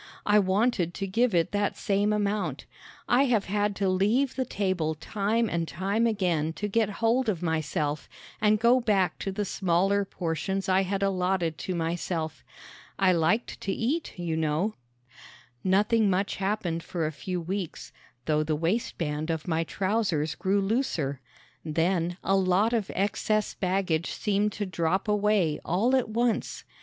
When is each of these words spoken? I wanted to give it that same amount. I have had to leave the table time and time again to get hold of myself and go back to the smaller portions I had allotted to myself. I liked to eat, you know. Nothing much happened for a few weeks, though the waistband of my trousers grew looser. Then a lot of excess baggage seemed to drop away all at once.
I 0.25 0.39
wanted 0.39 0.95
to 0.95 1.05
give 1.05 1.35
it 1.35 1.51
that 1.51 1.77
same 1.77 2.11
amount. 2.11 2.65
I 3.07 3.25
have 3.25 3.45
had 3.45 3.75
to 3.75 3.87
leave 3.87 4.35
the 4.35 4.45
table 4.45 4.95
time 4.95 5.47
and 5.47 5.67
time 5.67 6.07
again 6.07 6.53
to 6.53 6.67
get 6.67 6.89
hold 7.05 7.29
of 7.29 7.43
myself 7.43 8.09
and 8.41 8.59
go 8.59 8.79
back 8.79 9.19
to 9.19 9.31
the 9.31 9.45
smaller 9.45 10.03
portions 10.03 10.67
I 10.67 10.81
had 10.81 11.03
allotted 11.03 11.59
to 11.59 11.75
myself. 11.75 12.43
I 12.97 13.11
liked 13.11 13.61
to 13.61 13.71
eat, 13.71 14.17
you 14.17 14.35
know. 14.35 14.73
Nothing 15.63 16.09
much 16.09 16.37
happened 16.37 16.81
for 16.81 17.05
a 17.05 17.11
few 17.11 17.39
weeks, 17.39 17.91
though 18.25 18.41
the 18.41 18.55
waistband 18.55 19.29
of 19.29 19.47
my 19.47 19.63
trousers 19.63 20.33
grew 20.33 20.61
looser. 20.61 21.19
Then 21.63 22.17
a 22.23 22.35
lot 22.35 22.73
of 22.73 22.89
excess 22.95 23.53
baggage 23.53 24.09
seemed 24.09 24.51
to 24.53 24.65
drop 24.65 25.07
away 25.07 25.59
all 25.63 25.95
at 25.95 26.09
once. 26.09 26.63